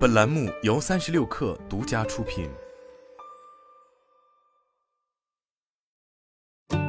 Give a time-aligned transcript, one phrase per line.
[0.00, 2.48] 本栏目由三十六氪独家出品。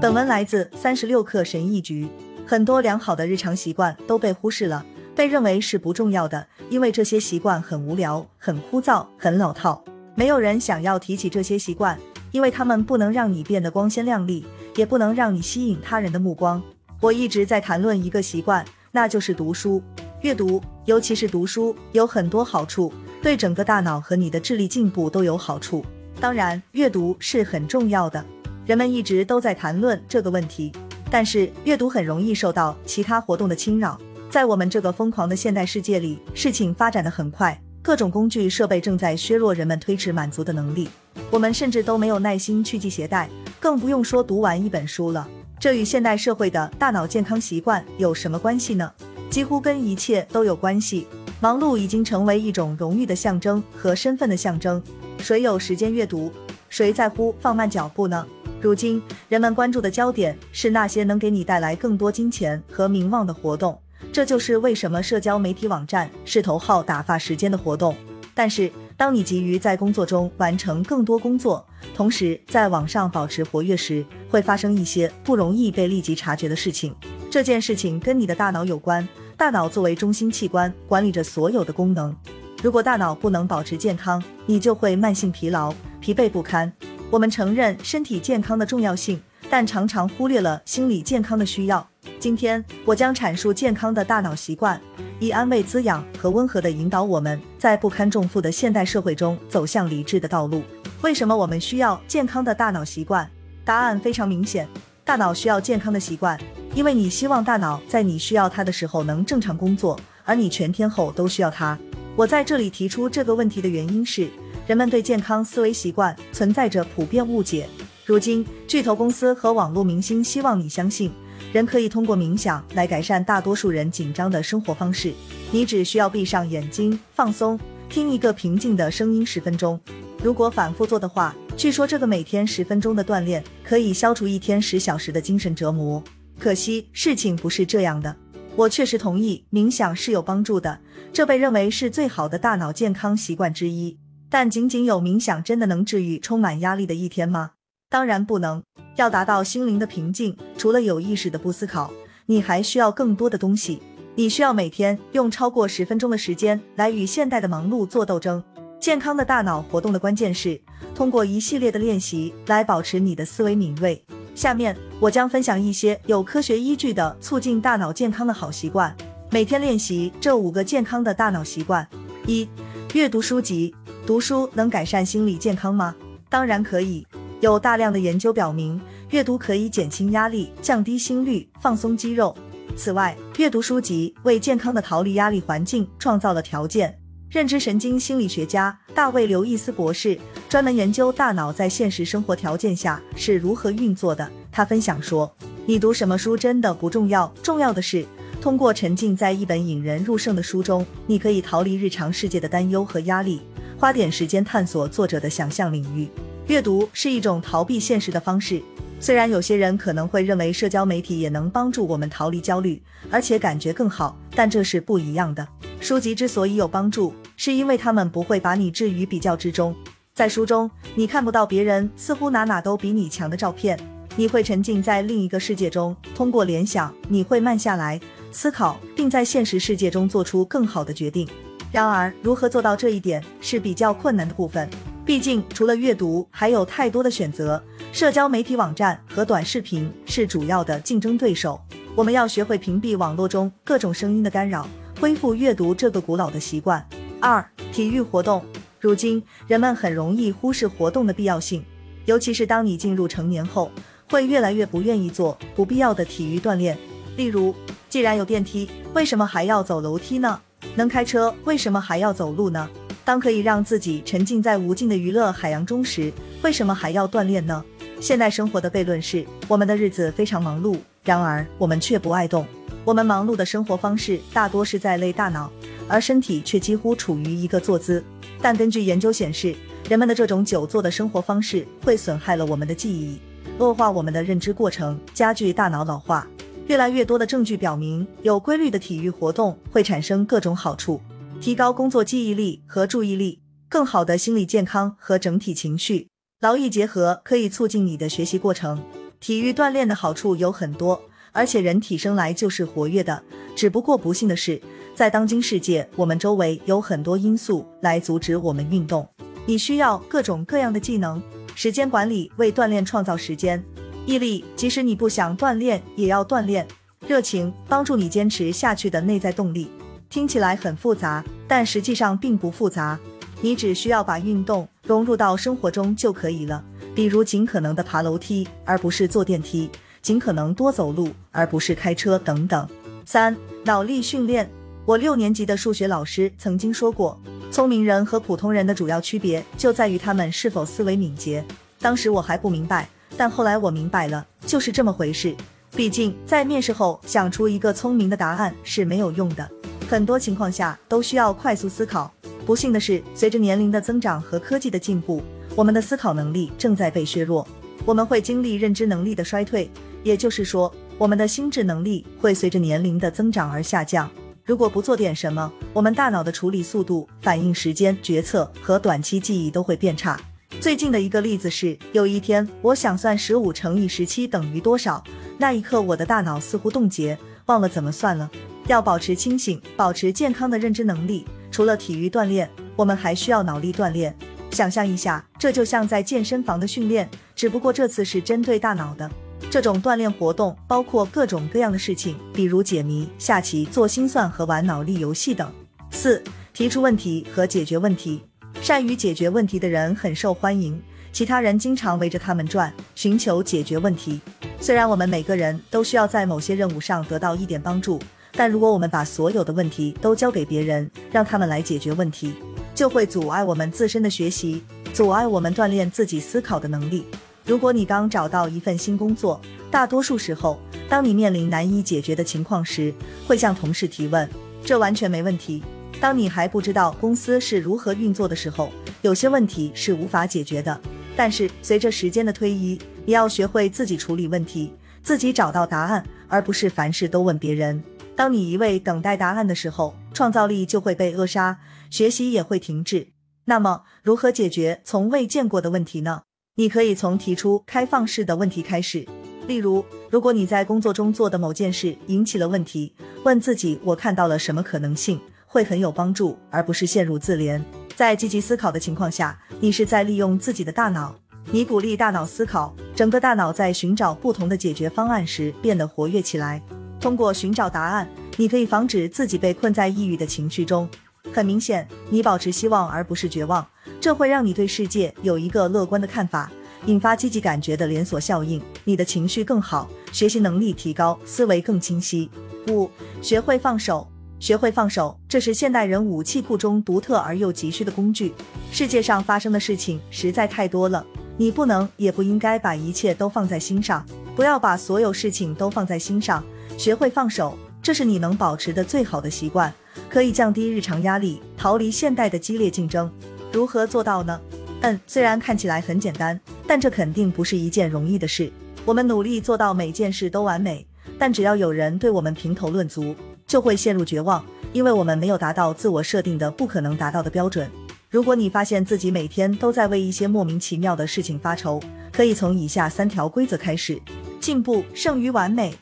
[0.00, 2.08] 本文来自三十六氪神译局。
[2.46, 9.84] 很多良好的日常习惯都被忽视了，被认为是不重要的，因为这些习惯很无聊、很枯燥、很老套。
[10.14, 12.00] 没有人想要提起这些习惯，
[12.32, 14.46] 因为他们不能让你变得光鲜亮丽，
[14.76, 16.62] 也不能让你吸引他人的目光。
[17.02, 19.82] 我一直在谈论一个习惯，那就是读书。
[20.24, 25.84] 阅读，尤其是读书，有很多好处，对整个大脑和你的智力进步都有好处。
[26.18, 28.24] 当然，阅读是很重要的，
[28.64, 30.72] 人们一直都在谈论这个问题。
[31.10, 34.00] 但是阅读很容易受到其他活动的侵扰。
[34.30, 40.88] 在我们这个疯狂的现代世界里，事情发展的很快，各种工具设备正在削弱人们推迟满足的能力。
[41.30, 43.28] 我们甚至都没有耐心去系鞋带，
[43.60, 45.28] 更不用说读完一本书了。
[45.60, 48.90] 这与现代社会的大脑健康习惯有什么关系呢？
[49.34, 51.08] 几乎跟一切都有关系。
[51.40, 54.80] 忙碌已经成为一种荣誉的象征和身份的象征。
[55.18, 56.30] 谁有时间阅读？
[56.68, 58.24] 谁在乎放慢脚步呢？
[58.60, 63.76] 如今，人们关注的焦点是那些能给你带来更多金钱和名望的活动。
[64.12, 67.96] 这就是为什么社交媒体网站是头号打发时间的活动。
[68.34, 76.94] 但是，当你急于在工作中完成更多工作，同时在网上保持活跃时，会发生一些不容易被立即察觉的事情。
[77.28, 79.06] 这件事情跟你的大脑有关。
[79.36, 82.14] 大脑作为中心器官，管理着所有的功能。
[82.62, 86.72] 如果大脑不能保持健康，你就会慢性疲劳、疲惫不堪。
[87.10, 91.86] 我们承认身体健康的重要性，但常常忽略了心理健康的需要。
[92.20, 94.80] 今天，我将阐述健康的大脑习惯，
[95.18, 100.62] 以安慰、滋养和温和的引导我们在不堪重负的现代社会中走向理智的道路。
[101.02, 103.28] 为什么我们需要健康的大脑习惯？
[103.64, 104.66] 答案非常明显：
[105.04, 106.38] 大脑需要健康的习惯，
[106.74, 111.78] 因为你希望大脑在你需要它的时候能正常工作，而你全天候都需要它。
[112.16, 114.28] 我在这里提出这个问题的原因是。
[114.66, 117.68] 人们对健康思维习惯存在着普遍误解。
[118.06, 121.12] 如今，巨头公司和网络明星希望你相信，
[121.52, 125.12] 人可以通过冥想来改善大多数人紧张的生活方式。
[125.50, 129.78] 你只需要闭上眼睛，放松，听一个平静的声音十分钟。
[130.22, 136.02] 如果反复做的话，据说这个每天十分钟的锻炼可以消除一天十小时的精神折磨。
[136.38, 138.14] 可惜，事情不是这样的。
[138.56, 140.78] 我确实同意冥想是有帮助的，
[141.12, 143.98] 这被认为是最好的大脑健康习惯之一。
[144.28, 147.52] 但仅仅有冥想真的能治愈充满压力的一天吗？
[147.88, 148.62] 当然不能。
[148.96, 151.92] 要达到心灵的平静，除了有意识的不思考，
[152.26, 153.82] 你还需要更多的东西。
[154.14, 158.42] 你需要每天用超过十分钟的时间来与现代的忙碌做斗争。
[158.78, 160.60] 健康的大脑活动的关键是
[160.94, 164.04] 通过一系列的练习来保持你的思维敏锐。
[164.34, 168.94] 下面我将分享一些有科学依据的促进大脑健康的好习惯。
[169.30, 171.86] 每天练习这五个健康的大脑习惯：
[172.26, 172.48] 一、
[172.92, 173.74] 阅读书籍。
[174.06, 175.94] 读书能改善心理健康吗？
[176.28, 177.06] 当然可以。
[177.40, 178.80] 有大量的研究表明，
[179.10, 182.36] 阅读可以减轻压力、降低心率、放松肌肉。
[182.76, 186.98] 此外，阅读书籍为健康的逃离压力环境创造了条件。
[187.30, 190.18] 认知神经心理学家大卫·刘易斯博士
[190.54, 194.30] 专门研究大脑在现实生活条件下是如何运作的。
[194.52, 195.28] 他分享说
[195.66, 198.06] ：“你读什么书真的不重要，重要的是
[198.40, 203.42] 通过沉浸在一本引人入胜的书中，你可以逃离日常世界的担忧和压力。”
[203.76, 206.08] 花点时间探索作者的想象领域，
[206.46, 208.62] 阅读是一种逃避现实的方式。
[209.00, 215.44] 虽然有些人可能会认为社交媒体也能帮助我们逃离焦虑，而且感觉更好，但这是不一样的。
[215.80, 219.74] 书籍之所以有帮助，是因为他们不会把你置于比较之中。
[220.14, 223.76] 在书中，你看不到别人似乎哪哪都比你强的照片，
[224.14, 225.94] 你会沉浸在另一个世界中。
[226.14, 231.28] 通过联想，你会慢下来思考，并在现实世界中做出更好的决定。
[231.72, 234.70] 然而，如何做到这一点是比较困难的部分。
[235.04, 237.60] 毕竟，除了阅读，还有太多的选择。
[237.90, 241.60] 社交媒体网站和短视频是主要的竞争对手。
[241.96, 244.68] 我们要学会屏蔽网络中各种声音的干扰，
[245.00, 246.86] 恢复阅读这个古老的习惯。
[247.20, 248.44] 二、体育活动。
[248.84, 251.64] 如今，人们很容易忽视活动的必要性，
[252.04, 253.70] 尤其是当你进入成年后，
[254.10, 256.76] 会越来越不愿意做不必要的体育锻炼。
[257.16, 257.54] 例如，
[257.88, 260.38] 既然有电梯，为什么还要走楼梯呢？
[260.74, 262.68] 能开车，为什么还要走路呢？
[263.06, 267.64] 当可以让自己沉浸在无尽的娱乐海洋中时，为什么还要锻炼呢？
[268.02, 272.46] 现代生活的悖论是，我们的日子非常忙碌，然而我们却不爱动。
[272.84, 275.50] 我们忙碌的生活方式大多是在累大脑，
[275.88, 278.04] 而身体却几乎处于一个坐姿。
[278.44, 279.56] 但根据研究显示，
[279.88, 283.18] 人们的这种久坐的生活方式会损害了我们的记忆，
[283.58, 286.26] 恶化我们的认知过程，加剧大脑老化。
[286.66, 291.00] 越来越多的证据表明，有规律的体育活动会产生各种好处，
[291.40, 296.08] 提高工作记忆力和注意力，更好的心理健康和整体情绪。
[296.42, 298.78] 劳逸结合可以促进你的学习过程。
[299.20, 301.00] 体育锻炼的好处有很多，
[301.34, 303.22] 而且人体生来就是活跃的。
[303.54, 304.58] 只不过不幸的是，
[304.94, 309.06] 在当今世界，我们周围有很多因素来阻止我们运动。
[309.44, 311.22] 你需要各种各样的技能，
[311.54, 313.62] 时间管理为锻炼创造时间，
[314.06, 316.66] 毅力，即使你不想锻炼也要锻炼，
[317.06, 319.68] 热情，帮助你坚持下去的内在动力。
[320.08, 322.98] 听起来很复杂，但实际上并不复杂。
[323.40, 326.64] 你只需要把运动融入到生活中就可以了。
[326.94, 329.68] 比如尽可能的爬楼梯，而不是坐电梯；
[330.04, 332.68] 尽可能多走路，而不是开车等等。
[333.06, 333.34] 三、
[333.64, 334.48] 脑力训练。
[334.84, 337.18] 我六年级的数学老师曾经说过，
[337.50, 341.42] 聪明人和普通人的主要区别就在于他们是否思维敏捷。
[341.80, 342.86] 当时我还不明白，
[343.16, 345.34] 但后来我明白了，就是这么回事。
[345.74, 349.50] 毕竟在面试后想出一个聪明的答案是没有用的，
[349.88, 352.12] 很多情况下都需要快速思考。
[352.44, 355.22] 不幸的是，随着年龄的增长和科技的进步。
[355.56, 357.46] 我们的思考能力正在被削弱，
[357.86, 359.70] 我们会经历认知能力的衰退，
[360.04, 364.08] 也就是说，我们的心智能力会随着年龄的增长而下降。
[364.44, 370.20] 如果不做点什么，我们大脑的处理速度、反应时间、决策和短期记忆都会变差。
[370.60, 375.02] 最近的一个例子是，有一天我想算十五乘以十七等于多少，
[375.38, 378.30] 那一刻我的大脑似乎冻结，忘了怎么算了。
[378.66, 384.14] 要保持清醒，保持健康的认知能力，除了体育锻炼，我们还需要脑力锻炼。
[384.50, 389.10] 想象一下，这就像在健身房的训练，只不过这次是针对大脑的。
[389.54, 395.48] 这种锻炼活动包括各种各样的事情，比如解谜、下棋、做心算和玩脑力游戏等。
[395.92, 396.20] 四、
[396.52, 398.20] 提出问题和解决问题。
[398.60, 404.20] 善于解决问题的人很受欢迎，其他人经常围着他们转，寻求解决问题。
[404.58, 408.00] 虽然我们每个人都需要在某些任务上得到一点帮助，
[408.32, 412.34] 但如果我们把所有的问题都交给别人，让他们来解决问题。
[412.74, 417.06] 就会阻碍我们自身的学习，阻碍我们锻炼自己思考的能力。
[417.46, 419.38] 如果你刚找到一份新工作，
[419.70, 420.58] 大多数时候，
[420.88, 422.92] 当你面临难以解决的情况时，
[423.26, 424.26] 会向同事提问，
[424.64, 425.62] 这完全没问题。
[426.00, 430.80] 当你还不知道公司是如何运作的时候，有些问题是无法解决的。
[431.14, 437.82] 但是随着时间的推移，你要学会自己处理问题，自己找到答案，而不是凡事都问别人。
[438.16, 441.58] 当你一味等待答案的时候，创造力就会被扼杀。
[441.90, 443.08] 学习也会停滞。
[443.44, 446.22] 那么，如何解决从未见过的问题呢？
[446.56, 449.04] 你可以从提出开放式的问题开始。
[449.48, 457.60] 例如，如果你在工作中做的某件事引起了问题，问自己“我看到了什么可能性”，会很有帮助，而不是陷入自怜。
[457.96, 461.16] 在积极思考的情况下，你是在利用自己的大脑。
[461.50, 466.62] 你鼓励大脑思考，整个大脑在寻找不同的解决方案时变得活跃起来。
[467.00, 470.88] 通过寻找答案，你可以防止自己被困在抑郁的情绪中。
[471.32, 473.66] 很明显，你保持希望而不是绝望，
[474.04, 476.52] 这会让你对世界有一个乐观的看法，
[476.84, 478.60] 引发积极感觉的连锁效应。
[478.84, 482.28] 你的情绪更好，学习能力提高，思维更清晰。
[482.68, 482.90] 五、
[483.22, 484.06] 学会放手，
[484.38, 488.34] 学会放手，这是现代人武器库中独特而又急需的工具。
[488.70, 491.02] 世界上发生的事情实在太多了，
[491.38, 494.04] 你不能也不应该把一切都放在心上。
[494.36, 496.44] 不要把所有事情都放在心上，
[496.76, 499.72] 学会放手，这是你能保持的最好的习惯。
[500.10, 503.10] 可以降低日常压力，逃离现代的激烈竞争。
[503.54, 504.40] 如何做到呢？
[504.80, 508.50] 嗯，虽然看起来很简单，但这肯定不是一件容易的事。
[508.84, 510.84] 我们努力做到每件事都完美，
[511.20, 513.14] 但只要有人对我们评头论足，
[513.46, 517.70] 就会陷入绝望，因为我们没有达到自我设定的不可能达到的标准。
[518.10, 521.80] 如果你发现自己每天都在为一些莫名其妙的事情发愁，
[522.12, 523.96] 可以从以下三条规则开始：
[524.40, 525.72] 进步胜于完美。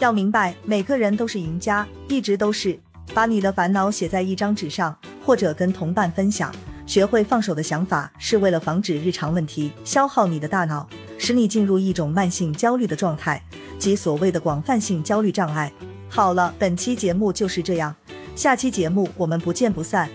[0.00, 2.78] 要明白，每个人都是赢家，一直都是。
[3.14, 6.54] 把你的烦恼写在一张纸上，或者跟同伴分享。
[6.92, 13.42] 学会放手的想法，是为了防止日常问题消耗你的大脑，使你进入一种慢性焦虑的状态，
[13.78, 15.72] 即所谓的广泛性焦虑障碍。
[16.10, 17.96] 好了，本期节目就是这样，
[18.36, 20.06] 下期节目我们不见不散。